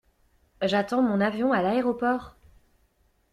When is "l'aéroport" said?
1.61-2.35